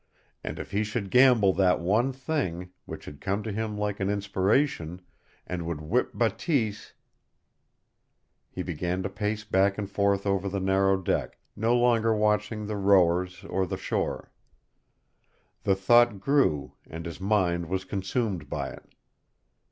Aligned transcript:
And 0.43 0.57
if 0.57 0.71
he 0.71 0.83
should 0.83 1.11
gamble 1.11 1.53
that 1.53 1.79
one 1.79 2.11
thing, 2.11 2.71
which 2.85 3.05
had 3.05 3.21
come 3.21 3.43
to 3.43 3.51
him 3.51 3.77
like 3.77 3.99
an 3.99 4.09
inspiration, 4.09 4.99
and 5.45 5.61
should 5.61 5.79
whip 5.79 6.11
Bateese 6.15 6.93
He 8.49 8.63
began 8.63 9.03
to 9.03 9.11
pace 9.11 9.43
back 9.43 9.77
and 9.77 9.87
forth 9.87 10.25
over 10.25 10.49
the 10.49 10.59
narrow 10.59 10.99
deck, 10.99 11.37
no 11.55 11.75
longer 11.77 12.15
watching 12.15 12.65
the 12.65 12.77
rowers 12.77 13.43
or 13.43 13.67
the 13.67 13.77
shore. 13.77 14.31
The 15.65 15.75
thought 15.75 16.19
grew, 16.19 16.73
and 16.89 17.05
his 17.05 17.21
mind 17.21 17.67
was 17.69 17.85
consumed 17.85 18.49
by 18.49 18.69
it. 18.69 18.95